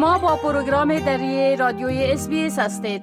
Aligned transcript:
شما 0.00 0.18
با 0.18 0.36
پروگرام 0.36 0.98
دری 0.98 1.56
رادیوی 1.56 2.04
SBS 2.04 2.28
هستید. 2.58 3.02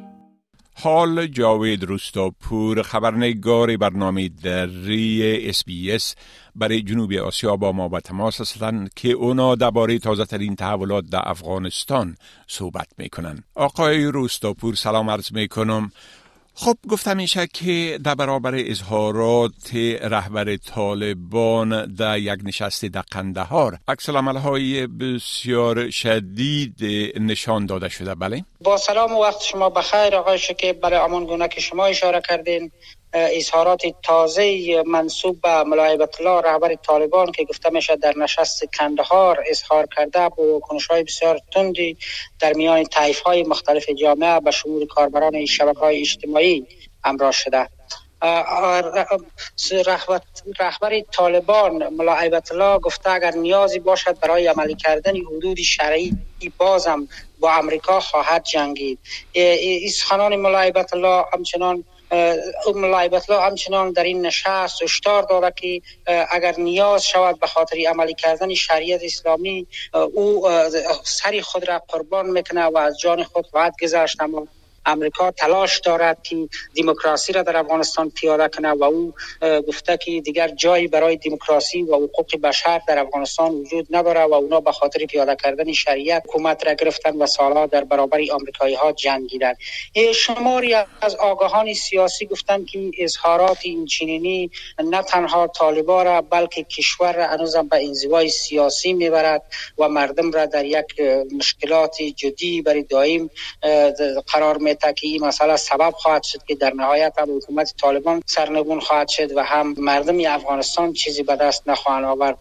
حال 0.74 1.28
جاوید 1.28 1.84
روستاپور 1.84 2.82
خبرنگار 2.82 3.78
برنامه 3.78 4.30
دری 4.30 5.50
SBS 5.50 5.98
برای 6.56 6.82
جنوب 6.82 7.14
آسیا 7.14 7.56
با 7.56 7.72
ما 7.72 7.90
به 7.90 8.00
تماس 8.00 8.42
هستند 8.42 8.94
که 8.94 9.12
اونا 9.12 9.56
درباره 9.56 10.00
تازه 10.00 10.26
ترین 10.26 10.56
تحولات 10.56 11.06
در 11.06 11.22
افغانستان 11.24 12.16
صحبت 12.48 12.88
می‌کنن. 12.98 13.44
آقای 13.56 14.06
روستاپور 14.06 14.76
سلام 14.76 15.10
عرض 15.10 15.34
می‌کنم. 15.34 15.92
خب 16.60 16.78
گفتم 16.90 17.18
میشه 17.18 17.48
که 17.48 18.00
در 18.04 18.16
برابر 18.16 18.56
اظهارات 18.56 19.76
رهبر 20.02 20.56
طالبان 20.58 21.94
در 21.94 22.18
یک 22.18 22.40
نشست 22.44 22.86
در 22.86 23.02
قندهار 23.02 23.80
عکس 23.88 24.10
های 24.10 24.88
بسیار 24.88 25.90
شدید 25.90 26.84
نشان 27.20 27.66
داده 27.66 27.90
شده. 27.90 28.16
بله. 28.16 28.46
با 28.64 28.78
سلام 28.78 29.14
و 29.14 29.22
وقت 29.22 29.42
شما 29.42 29.70
بخیر. 29.70 30.16
آقای 30.16 30.40
شکیب 30.40 30.80
برای 30.80 31.00
امان 31.00 31.26
گونه 31.26 31.48
که 31.48 31.62
شما 31.62 31.86
اشاره 31.86 32.22
کردین 32.22 32.72
اظهارات 33.14 33.82
تازه 34.04 34.84
منصوب 34.86 35.42
به 35.42 35.64
ملاعبت 35.64 36.22
الله 36.22 36.42
رهبر 36.42 36.76
طالبان 36.76 37.32
که 37.32 37.44
گفته 37.44 37.70
میشه 37.70 37.96
در 37.96 38.14
نشست 38.18 38.66
کندهار 38.78 39.44
اظهار 39.48 39.88
کرده 39.96 40.30
با 40.30 40.60
کنش 40.60 40.88
های 40.88 41.04
بسیار 41.04 41.40
تندی 41.54 41.98
در 42.40 42.54
میان 42.54 42.84
طیف 42.84 43.20
های 43.20 43.44
مختلف 43.44 43.90
جامعه 43.90 44.40
به 44.40 44.52
شمول 44.52 44.86
کاربران 44.86 45.46
شبکه 45.46 45.80
های 45.80 46.00
اجتماعی 46.00 46.68
امرا 47.04 47.32
شده. 47.32 47.70
رهبر 50.60 51.02
طالبان 51.12 51.88
ملا 51.88 52.14
الله 52.52 52.80
گفته 52.80 53.10
اگر 53.10 53.32
نیازی 53.32 53.80
باشد 53.80 54.20
برای 54.20 54.48
عملی 54.48 54.76
کردن 54.76 55.16
حدود 55.18 55.62
شرعی 55.62 56.18
بازم 56.58 57.08
با 57.40 57.54
امریکا 57.54 58.00
خواهد 58.00 58.44
جنگید. 58.44 59.00
این 59.34 59.90
سخنان 59.90 60.36
ملا 60.36 60.60
الله 60.94 61.26
همچنان 61.34 61.84
ام 62.12 62.84
الله 62.84 63.42
همچنان 63.42 63.92
در 63.92 64.04
این 64.04 64.26
نشست 64.26 64.84
هشدار 64.84 65.24
داده 65.24 65.54
که 65.56 65.82
اگر 66.32 66.56
نیاز 66.58 67.06
شود 67.06 67.40
به 67.40 67.48
خاطر 67.48 67.78
عملی 67.90 68.14
کردن 68.14 68.54
شریعت 68.54 69.02
اسلامی 69.04 69.68
او 70.14 70.50
سری 71.04 71.42
خود 71.42 71.68
را 71.68 71.82
قربان 71.88 72.30
می‌کنه 72.30 72.66
و 72.66 72.78
از 72.78 73.00
جان 73.00 73.24
خود 73.24 73.46
خواهد 73.48 73.74
گذشت 73.82 74.22
اما 74.22 74.48
امریکا 74.88 75.32
تلاش 75.32 75.80
دارد 75.80 76.24
که 76.24 76.50
دموکراسی 76.76 77.34
را 77.34 77.44
در 77.44 77.58
افغانستان 77.58 78.10
پیاده 78.10 78.48
کنه 78.48 78.70
و 78.72 78.84
او 78.84 79.14
گفته 79.68 79.98
که 79.98 80.22
دیگر 80.22 80.48
جایی 80.48 80.88
برای 80.88 81.18
دموکراسی 81.18 81.84
و 81.84 81.96
حقوق 81.96 82.42
بشر 82.44 82.82
در 82.88 83.00
افغانستان 83.00 83.52
وجود 83.52 83.88
نداره 83.90 84.24
و 84.24 84.34
اونا 84.34 84.60
به 84.60 84.72
خاطر 84.72 85.06
پیاده 85.06 85.36
کردن 85.36 85.72
شریعت 85.72 86.24
حکومت 86.26 86.68
را 86.68 86.74
گرفتن 86.74 87.16
و 87.16 87.26
سالها 87.28 87.66
در 87.66 87.84
برابر 87.84 88.20
آمریکایی 88.34 88.76
ها 88.76 88.92
جنگیدن 88.92 89.54
شماری 90.16 90.74
از 91.02 91.16
آگاهان 91.16 91.74
سیاسی 91.74 92.26
گفتند 92.26 92.66
که 92.68 92.92
اظهارات 93.00 93.58
این 93.62 93.86
چنینی 93.86 94.52
نه 94.84 95.02
تنها 95.04 95.48
طالبا 95.48 96.04
را 96.04 96.22
بلکه 96.22 96.64
کشور 96.64 97.14
را 97.14 97.28
هنوزم 97.28 97.68
به 97.68 97.86
انزوای 97.86 98.30
سیاسی 98.30 98.94
می‌برد 98.94 99.44
و 99.78 99.90
مردم 99.90 100.32
را 100.32 100.46
در 100.46 100.66
یک 100.66 100.86
مشکلات 101.38 102.02
جدی 102.02 102.62
برای 102.62 102.84
دائم 102.84 103.30
قرار 104.28 104.58
می 104.58 104.77
که 104.80 105.08
این 105.08 105.26
مسئله 105.26 105.56
سبب 105.56 105.92
خواهد 105.92 106.24
شد 106.24 106.44
که 106.48 106.56
در 106.56 106.74
نهایت 106.74 107.14
هم 107.18 107.38
حکومت 107.38 107.74
طالبان 107.82 108.22
سرنگون 108.26 108.80
خواهد 108.80 109.08
شد 109.08 109.38
و 109.38 109.44
هم 109.44 109.76
مردم 109.78 110.32
افغانستان 110.32 110.94
چیزی 110.94 111.24
به 111.24 111.36
دست 111.36 111.70
نخواهند 111.70 112.06
آورد. 112.06 112.38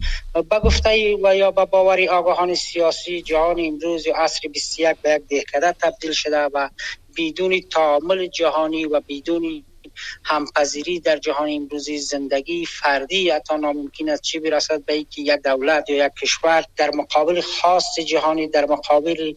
به 0.50 0.58
گفته 0.58 1.16
و 1.22 1.36
یا 1.36 1.50
به 1.50 1.64
باوری 1.64 2.08
آگاهان 2.08 2.54
سیاسی 2.54 3.22
جهان 3.22 3.56
امروز 3.58 4.06
یا 4.06 4.16
عصر 4.16 4.48
21 4.48 4.96
به 5.02 5.10
یک 5.10 5.22
دهکده 5.28 5.72
تبدیل 5.72 6.12
شده 6.12 6.38
و 6.38 6.68
بدون 7.18 7.60
تعامل 7.60 8.26
جهانی 8.26 8.84
و 8.84 9.00
بدون 9.08 9.64
همپذیری 10.24 11.00
در 11.00 11.16
جهان 11.16 11.50
امروزی 11.50 11.98
زندگی 11.98 12.66
فردی 12.66 13.30
حتی 13.30 13.56
ناممکن 13.58 14.08
است. 14.08 14.22
چی 14.22 14.38
برسد؟ 14.38 14.84
به 14.84 14.92
اینکه 14.92 15.22
یک 15.22 15.42
دولت 15.44 15.90
یا 15.90 16.06
یک 16.06 16.12
کشور 16.22 16.64
در 16.76 16.90
مقابل 16.94 17.40
خاص 17.40 18.00
جهانی 18.00 18.48
در 18.48 18.66
مقابل 18.66 19.32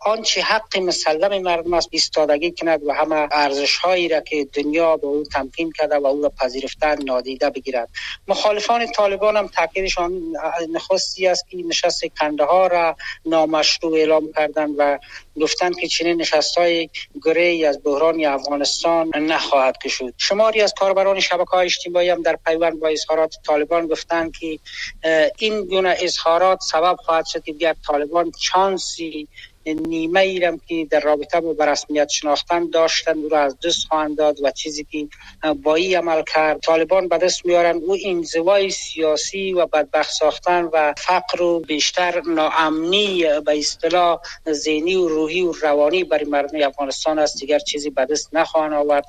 آنچه 0.00 0.42
حق 0.42 0.78
مسلم 0.78 1.42
مردم 1.42 1.74
است 1.74 1.88
ایستادگی 1.90 2.52
کند 2.52 2.84
و 2.84 2.92
همه 2.92 3.28
ارزش 3.32 3.76
هایی 3.76 4.08
را 4.08 4.20
که 4.20 4.44
دنیا 4.52 4.96
به 4.96 5.06
او 5.06 5.24
تمکین 5.24 5.72
کرده 5.78 5.96
و 5.96 6.06
او 6.06 6.22
را 6.22 6.28
پذیرفتن 6.28 7.02
نادیده 7.02 7.50
بگیرد. 7.50 7.88
مخالفان 8.28 8.86
طالبان 8.86 9.36
هم 9.36 9.46
تاکیدشان 9.46 10.22
نخستی 10.70 11.26
است 11.26 11.48
که 11.48 11.56
نشست 11.56 12.02
ها 12.40 12.66
را 12.66 12.96
نامشروع 13.26 13.94
اعلام 13.94 14.32
کردند 14.36 14.74
و 14.78 14.98
گفتند 15.40 15.78
که 15.78 15.88
چنین 15.88 16.20
نشست 16.20 16.58
های 16.58 16.88
گره 17.24 17.66
از 17.68 17.80
بحران 17.84 18.24
افغانستان 18.24 19.10
نخواهد 19.16 19.78
کشود. 19.78 20.14
شماری 20.16 20.60
از 20.60 20.74
کاربران 20.74 21.20
شبکه 21.20 21.50
های 21.50 21.64
اجتماعی 21.64 22.10
هم 22.10 22.22
در 22.22 22.38
پیوند 22.46 22.80
با 22.80 22.88
اظهارات 22.88 23.34
طالبان 23.46 23.86
گفتند 23.86 24.32
که 24.36 24.58
این 25.38 25.64
گونه 25.64 25.96
اظهارات 26.00 26.60
سبب 26.60 26.96
خواهد 26.96 27.26
شد 27.26 27.44
که 27.44 27.76
طالبان 27.86 28.32
چانسی 28.40 29.28
نیمه 29.66 30.20
ایرم 30.20 30.58
که 30.58 30.86
در 30.90 31.00
رابطه 31.00 31.40
با 31.40 31.64
رسمیت 31.64 32.08
شناختن 32.08 32.70
داشتن 32.70 33.18
او 33.18 33.28
را 33.28 33.40
از 33.40 33.56
دست 33.64 33.86
خواهند 33.88 34.16
داد 34.18 34.36
و 34.42 34.50
چیزی 34.50 34.84
که 34.84 35.08
با 35.62 35.74
این 35.74 35.96
عمل 35.96 36.22
کرد 36.34 36.60
طالبان 36.60 37.08
به 37.08 37.18
دست 37.18 37.46
میارن 37.46 37.76
او 37.76 37.96
انزوای 38.04 38.70
سیاسی 38.70 39.52
و 39.52 39.66
بدبخت 39.66 40.12
ساختن 40.12 40.64
و 40.72 40.94
فقر 40.98 41.42
و 41.42 41.60
بیشتر 41.60 42.22
ناامنی 42.26 43.24
به 43.46 43.58
اصطلاح 43.58 44.20
ذهنی 44.52 44.96
و 44.96 45.08
روحی 45.08 45.42
و 45.42 45.52
روانی 45.52 46.04
برای 46.04 46.24
مردم 46.24 46.66
افغانستان 46.66 47.18
است. 47.18 47.40
دیگر 47.40 47.58
چیزی 47.58 47.90
به 47.90 48.06
دست 48.06 48.34
نخواهند 48.34 48.72
آورد. 48.72 49.04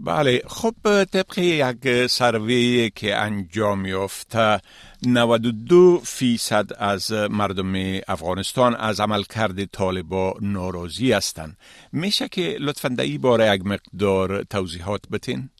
بله 0.00 0.42
خب 0.46 0.74
طبق 1.04 1.38
یک 1.38 2.06
سروی 2.06 2.90
که 2.94 3.16
انجام 3.16 3.86
یافته 3.86 4.60
92 5.06 6.00
فیصد 6.04 6.66
از 6.78 7.12
مردم 7.12 8.00
افغانستان 8.08 8.76
از 8.76 9.00
عملکرد 9.00 9.64
طالبا 9.64 10.34
ناراضی 10.40 11.12
هستند. 11.12 11.56
میشه 11.92 12.28
که 12.28 12.56
لطفا 12.60 12.88
در 12.88 13.04
این 13.04 13.20
باره 13.20 13.54
یک 13.54 13.66
مقدار 13.66 14.42
توضیحات 14.42 15.00
بتین 15.12 15.50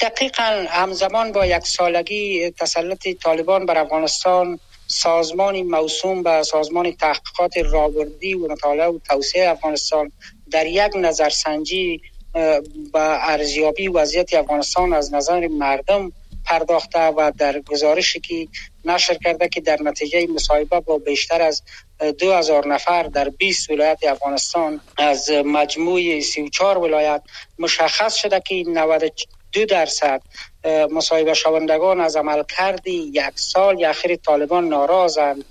دقیقا 0.00 0.66
همزمان 0.68 1.32
با 1.32 1.46
یک 1.46 1.66
سالگی 1.66 2.50
تسلط 2.50 3.08
طالبان 3.08 3.66
بر 3.66 3.78
افغانستان 3.78 4.58
سازمان 4.86 5.62
موسوم 5.62 6.22
به 6.22 6.42
سازمان 6.42 6.92
تحقیقات 6.92 7.72
راوردی 7.72 8.34
و 8.34 8.52
مطالعه 8.52 8.86
و 8.86 8.98
توسعه 8.98 9.50
افغانستان 9.50 10.12
در 10.50 10.66
یک 10.66 10.96
نظرسنجی 10.96 12.00
با 12.92 13.00
ارزیابی 13.02 13.88
وضعیت 13.88 14.34
افغانستان 14.34 14.92
از 14.92 15.14
نظر 15.14 15.48
مردم 15.48 16.12
پرداخته 16.44 17.00
و 17.08 17.32
در 17.38 17.60
گزارشی 17.60 18.20
که 18.20 18.48
نشر 18.84 19.14
کرده 19.14 19.48
که 19.48 19.60
در 19.60 19.78
نتیجه 19.82 20.26
مصاحبه 20.26 20.80
با 20.80 20.98
بیشتر 20.98 21.42
از 21.42 21.62
دو 22.18 22.32
هزار 22.32 22.66
نفر 22.66 23.02
در 23.02 23.28
20 23.28 23.70
ولایت 23.70 23.98
افغانستان 24.04 24.80
از 24.96 25.30
مجموع 25.30 26.20
34 26.20 26.78
ولایت 26.78 27.22
مشخص 27.58 28.14
شده 28.14 28.40
که 28.40 28.64
92 28.66 29.66
درصد 29.66 30.22
مصاحبه 30.64 31.34
شوندگان 31.34 32.00
از 32.00 32.16
عمل 32.16 32.42
کردی 32.56 33.12
یک 33.14 33.32
سال 33.34 33.84
اخیر 33.84 34.16
طالبان 34.16 34.68
ناراضند. 34.68 35.44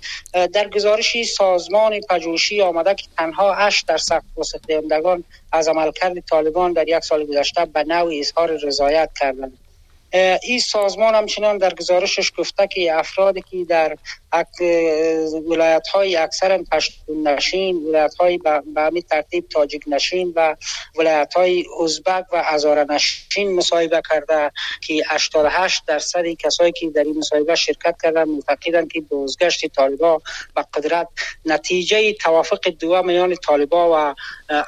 در 0.52 0.68
گزارشی 0.68 1.24
سازمان 1.24 2.00
پژوهشی 2.10 2.62
آمده 2.62 2.94
که 2.94 3.06
تنها 3.16 3.54
8 3.54 3.86
درصد 3.86 4.22
دهندگان 4.68 5.24
از 5.52 5.68
عملکرد 5.68 6.20
طالبان 6.20 6.72
در 6.72 6.88
یک 6.88 7.00
سال 7.04 7.26
گذشته 7.26 7.64
به 7.64 7.84
نوعی 7.84 8.20
اظهار 8.20 8.58
رضایت 8.62 9.10
کردند. 9.20 9.58
این 10.42 10.58
سازمان 10.58 11.14
همچنان 11.14 11.58
در 11.58 11.74
گزارشش 11.74 12.32
گفته 12.38 12.66
که 12.66 12.98
افرادی 12.98 13.42
که 13.50 13.64
در 13.64 13.96
ولایت 15.48 15.88
های 15.88 16.16
اکثر 16.16 16.62
پشتون 16.72 17.28
نشین 17.28 17.76
ولایت 17.76 18.14
های 18.14 18.38
به 18.74 18.80
همین 18.82 19.02
ترتیب 19.02 19.48
تاجیک 19.48 19.82
نشین 19.86 20.32
و 20.36 20.56
ولایت 20.98 21.34
های 21.34 21.64
ازبک 21.84 22.24
و 22.32 22.36
ازاره 22.36 22.84
نشین 22.84 23.54
مصاحبه 23.54 24.02
کرده 24.10 24.50
که 24.80 25.02
88 25.08 25.82
درصد 25.86 26.24
کسایی 26.38 26.72
که 26.72 26.90
در 26.90 27.04
این 27.04 27.18
مصاحبه 27.18 27.54
شرکت 27.54 27.96
کردن 28.02 28.24
معتقدند 28.24 28.92
که 28.92 29.00
بازگشت 29.00 29.66
طالبا 29.66 30.22
به 30.56 30.64
قدرت 30.74 31.08
نتیجه 31.44 32.12
توافق 32.12 32.68
دو 32.68 33.02
میان 33.02 33.34
طالبا 33.34 33.90
و 33.92 34.14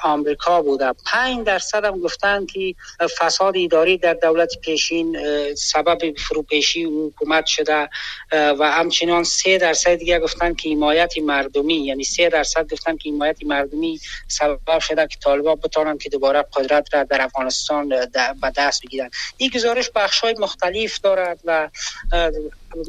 آمریکا 0.02 0.62
بوده. 0.62 0.92
5 1.12 1.46
درصد 1.46 1.84
هم 1.84 2.00
گفتند 2.00 2.50
که 2.50 2.74
فساد 3.18 3.54
اداری 3.56 3.98
در 3.98 4.14
دولت 4.14 4.58
پیشین 4.62 5.16
سبب 5.56 6.18
فروپیشی 6.18 6.84
حکومت 6.84 7.46
شده 7.46 7.88
و 8.32 8.70
همچنان 8.70 9.24
سه 9.24 9.58
درصد 9.58 9.94
دیگه 9.94 10.18
گفتن 10.18 10.54
که 10.54 10.70
حمایت 10.70 11.18
مردمی 11.18 11.74
یعنی 11.74 12.04
سه 12.04 12.28
درصد 12.28 12.72
گفتن 12.72 12.96
که 12.96 13.10
حمایت 13.10 13.44
مردمی 13.44 14.00
سبب 14.28 14.78
شده 14.78 15.06
که 15.06 15.16
طالبان 15.20 15.54
بتانن 15.54 15.98
که 15.98 16.10
دوباره 16.10 16.44
قدرت 16.52 16.94
را 16.94 17.04
در 17.04 17.22
افغانستان 17.22 17.88
به 17.88 18.52
دست 18.56 18.82
بگیرن 18.82 19.10
این 19.36 19.50
گزارش 19.54 19.90
بخش 19.94 20.20
های 20.20 20.34
مختلف 20.38 21.00
دارد 21.00 21.40
و 21.44 21.68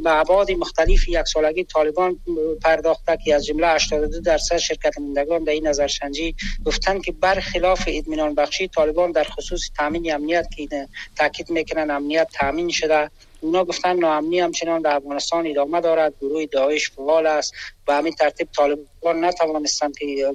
ابعاد 0.05 0.51
مختلف 0.51 1.07
یک 1.07 1.27
سالگی 1.33 1.63
طالبان 1.63 2.19
پرداخته 2.63 3.17
که 3.25 3.35
از 3.35 3.45
جمله 3.45 3.67
82 3.67 4.19
درصد 4.19 4.57
شرکت 4.57 4.95
کنندگان 4.95 5.43
در 5.43 5.51
این 5.51 5.67
نظرسنجی 5.67 6.35
گفتند 6.65 7.03
که 7.03 7.11
برخلاف 7.11 7.83
اطمینان 7.87 8.35
بخشی 8.35 8.67
طالبان 8.67 9.11
در 9.11 9.23
خصوص 9.23 9.61
تامین 9.77 10.13
امنیت 10.13 10.47
که 10.55 10.87
تاکید 11.15 11.49
می‌کنن 11.49 11.91
امنیت 11.91 12.27
تامین 12.39 12.69
شده 12.69 13.09
اونا 13.41 13.65
گفتن 13.65 13.95
ناامنی 13.95 14.39
همچنان 14.39 14.81
در 14.81 14.95
افغانستان 14.95 15.47
ادامه 15.47 15.81
دارد 15.81 16.13
گروه 16.21 16.45
داعش 16.45 16.91
فعال 16.91 17.27
است 17.27 17.53
و 17.87 17.93
همین 17.93 18.13
ترتیب 18.13 18.47
طالبان 18.55 19.25
نتوانستند 19.25 19.97
که 19.97 20.33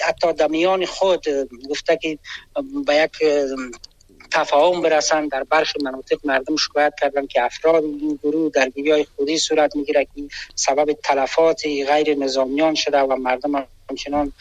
حتی 0.00 0.32
دمیان 0.32 0.86
خود 0.86 1.24
گفته 1.70 1.96
که 1.96 2.18
به 2.86 2.94
یک 2.94 3.16
تفاهم 4.32 4.82
برسن 4.82 5.28
در 5.28 5.44
برخی 5.44 5.78
مناطق 5.84 6.18
مردم 6.24 6.56
شکایت 6.56 6.92
کردن 7.00 7.26
که 7.26 7.42
افراد 7.42 7.84
این 7.84 8.18
گروه 8.22 8.50
درگیری 8.54 8.90
های 8.90 9.06
خودی 9.16 9.38
صورت 9.38 9.76
می‌گیره 9.76 10.06
که 10.14 10.22
سبب 10.54 10.92
تلفات 10.92 11.62
غیر 11.66 12.18
نظامیان 12.18 12.74
شده 12.74 12.98
و 12.98 13.16
مردم 13.16 13.66
همچنان 13.90 14.32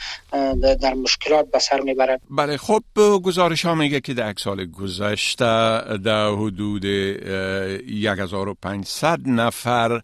در 0.82 0.94
مشکلات 0.94 1.52
به 1.52 1.60
سر 1.60 1.80
می‌برد 1.80 2.22
بله 2.30 2.58
خب 2.58 2.84
گزارش 3.24 3.66
ها 3.66 3.76
میگه 3.76 4.00
که 4.00 4.14
در 4.14 4.32
یک 4.32 4.40
سال 4.40 4.66
گذشته 4.66 5.82
در 5.98 6.30
حدود 6.30 6.86
1500 6.86 9.20
نفر 9.26 10.02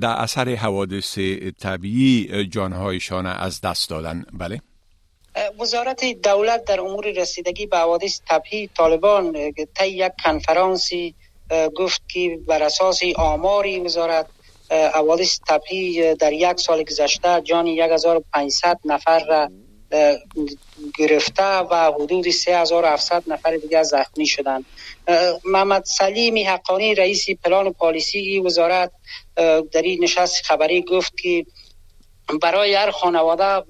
در 0.00 0.10
اثر 0.10 0.54
حوادث 0.54 1.18
طبیعی 1.60 2.46
جانهایشان 2.46 3.26
از 3.26 3.60
دست 3.60 3.90
دادن. 3.90 4.24
بله؟ 4.32 4.60
وزارت 5.60 6.04
دولت 6.04 6.64
در 6.64 6.80
امور 6.80 7.06
رسیدگی 7.10 7.66
به 7.66 7.78
حوادث 7.78 8.20
طبیعی 8.28 8.70
طالبان 8.76 9.52
طی 9.76 9.88
یک 9.88 10.12
کنفرانسی 10.24 11.14
گفت 11.76 12.02
که 12.08 12.38
بر 12.46 12.62
اساس 12.62 13.00
آماری 13.16 13.80
وزارت 13.80 14.26
حوادث 14.70 15.38
طبیعی 15.48 16.14
در 16.14 16.32
یک 16.32 16.60
سال 16.60 16.82
گذشته 16.82 17.40
جان 17.40 17.66
1500 17.66 18.78
نفر 18.84 19.24
را 19.24 19.50
گرفته 20.98 21.42
و 21.42 21.92
حدود 21.92 22.30
3700 22.30 23.22
نفر 23.26 23.56
دیگر 23.56 23.82
زخمی 23.82 24.26
شدند. 24.26 24.64
محمد 25.44 25.84
سلیمی 25.84 26.44
حقانی 26.44 26.94
رئیس 26.94 27.26
پلان 27.44 27.72
پالیسی 27.72 28.38
وزارت 28.38 28.90
در 29.72 29.82
این 29.82 30.04
نشست 30.04 30.44
خبری 30.44 30.82
گفت 30.82 31.16
که 31.18 31.44
برای 32.42 32.74
هر 32.74 32.90
خانواده 32.90 33.64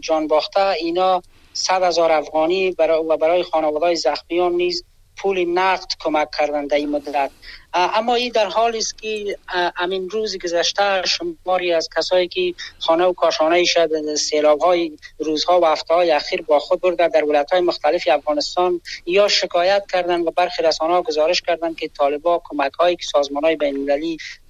جان 0.00 0.26
باخته 0.26 0.60
اینا 0.60 1.22
صد 1.52 1.82
هزار 1.82 2.12
افغانی 2.12 2.70
و 2.78 3.16
برای 3.16 3.42
خانواده 3.42 3.94
زخمیان 3.94 4.52
نیز 4.52 4.84
پول 5.16 5.44
نقد 5.44 5.92
کمک 6.00 6.28
کردن 6.38 6.66
در 6.66 6.76
این 6.76 6.90
مدت. 6.90 7.30
اما 7.78 8.14
این 8.14 8.32
در 8.32 8.46
حالی 8.46 8.78
است 8.78 8.98
که 8.98 9.38
امین 9.76 10.10
روز 10.10 10.38
گذشته 10.38 11.02
شماری 11.04 11.72
از 11.72 11.88
کسایی 11.96 12.28
که 12.28 12.54
خانه 12.78 13.04
و 13.04 13.12
کاشانه 13.12 13.64
شد 13.64 14.14
سیلاب 14.14 14.60
های 14.60 14.98
روزها 15.18 15.60
و 15.60 15.66
هفته 15.66 15.94
های 15.94 16.10
اخیر 16.10 16.42
با 16.42 16.58
خود 16.58 16.80
برده 16.80 17.08
در 17.08 17.24
ولایت 17.24 17.52
های 17.52 17.60
مختلف 17.60 18.04
افغانستان 18.10 18.80
یا 19.06 19.28
شکایت 19.28 19.82
کردن 19.92 20.20
و 20.20 20.30
برخی 20.30 20.62
رسانه 20.62 20.92
ها 20.92 21.02
گزارش 21.02 21.42
کردن 21.42 21.74
که 21.74 21.88
طالبا 21.88 22.42
کمک 22.44 22.72
هایی 22.72 22.96
که 22.96 23.06
سازمان 23.12 23.44
های 23.44 23.56
بین 23.56 23.90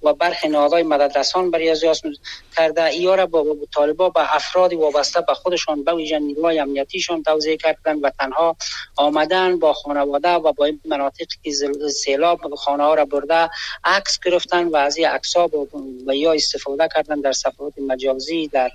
و 0.03 0.13
برخی 0.13 0.47
نهادهای 0.47 0.83
مددرسان 0.83 1.51
برای 1.51 1.69
ازیاس 1.69 2.01
کرده 2.57 2.95
یا 2.95 3.15
را 3.15 3.25
با 3.25 3.45
طالبا 3.73 4.09
به 4.09 4.35
افراد 4.35 4.73
وابسته 4.73 5.21
به 5.21 5.33
خودشان 5.33 5.83
به 5.83 5.93
ویژه 5.93 6.19
نیروهای 6.19 6.59
امنیتیشان 6.59 7.23
توضیح 7.23 7.55
کردن 7.55 7.99
و 7.99 8.09
تنها 8.19 8.55
آمدن 8.95 9.59
با 9.59 9.73
خانواده 9.73 10.29
و 10.29 10.53
با 10.53 10.65
این 10.65 10.81
مناطق 10.85 11.27
که 11.43 11.51
سیلاب 12.03 12.55
خانه 12.55 12.83
ها 12.83 12.93
را 12.93 13.05
برده 13.19 13.49
عکس 13.83 14.19
گرفتن 14.25 14.67
و 14.67 14.75
از 14.75 14.97
این 14.97 15.07
عکس 15.07 15.37
ها 15.37 15.49
و 16.07 16.15
یا 16.15 16.33
استفاده 16.33 16.87
کردن 16.95 17.21
در 17.21 17.31
صفحات 17.31 17.73
مجازی 17.77 18.47
در 18.47 18.71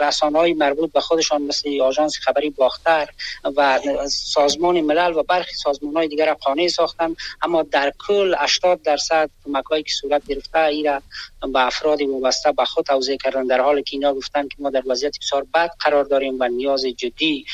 رسانه 0.00 0.38
های 0.38 0.52
مربوط 0.52 0.92
به 0.92 1.00
خودشان 1.00 1.42
مثل 1.42 1.80
آژانس 1.80 2.18
خبری 2.22 2.50
باختر 2.50 3.08
و 3.56 3.80
سازمان 4.08 4.80
ملل 4.80 5.16
و 5.16 5.22
برخی 5.22 5.54
سازمان 5.54 5.94
های 5.96 6.08
دیگر 6.08 6.34
قانع 6.34 6.68
ساختن. 6.68 7.16
اما 7.42 7.62
در 7.62 7.92
کل 7.98 8.34
80 8.38 8.82
درصد 8.82 9.30
کمک 9.44 9.64
هایی 9.64 9.82
که 9.82 9.92
صورت 9.92 10.26
گرفته 10.26 10.58
ایرا 10.58 11.02
به 11.52 11.66
افراد 11.66 12.02
وابسته 12.02 12.52
به 12.52 12.64
خود 12.64 12.86
توضیح 12.86 13.16
کردن. 13.16 13.46
در 13.46 13.60
حالی 13.60 13.82
که 13.82 13.96
اینا 13.96 14.14
گفتن 14.14 14.48
که 14.48 14.56
ما 14.58 14.70
در 14.70 14.82
وضعیت 14.86 15.18
بسیار 15.20 15.46
بد 15.54 15.70
قرار 15.80 16.04
داریم 16.04 16.36
و 16.40 16.48
نیاز 16.48 16.84
جدی 16.84 17.44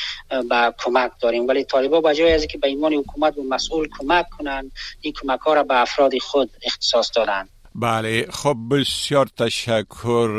به 0.49 0.73
کمک 0.77 1.11
داریم. 1.21 1.47
ولی 1.47 1.63
طالبا 1.63 2.01
به 2.01 2.15
جای 2.15 2.33
از 2.33 2.47
که 2.47 2.57
به 2.57 2.67
ایمان 2.67 2.93
حکومت 2.93 3.37
و 3.37 3.43
مسئول 3.43 3.87
کمک 3.99 4.25
کنند 4.29 4.71
این 5.01 5.13
کمک 5.21 5.39
ها 5.39 5.53
را 5.53 5.63
به 5.63 5.81
افراد 5.81 6.17
خود 6.17 6.49
اختصاص 6.63 7.11
دادند 7.15 7.49
بله 7.75 8.27
خب 8.31 8.55
بسیار 8.71 9.27
تشکر 9.37 10.29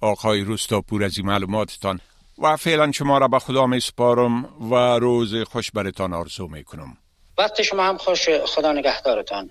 آقای 0.00 0.40
روستاپور 0.40 1.04
از 1.04 1.18
این 1.18 1.26
معلوماتتان. 1.26 2.00
و 2.38 2.56
فعلا 2.56 2.92
شما 2.92 3.18
را 3.18 3.28
به 3.28 3.38
خدا 3.38 3.66
می 3.66 3.80
سپارم 3.80 4.44
و 4.70 4.74
روز 4.74 5.34
خوش 5.34 5.70
برتان 5.70 6.12
آرزو 6.12 6.48
می 6.48 6.64
کنم 6.64 6.96
وقت 7.38 7.62
شما 7.62 7.82
هم 7.82 7.96
خوش 7.96 8.28
خدا 8.28 8.72
نگهدارتان. 8.72 9.50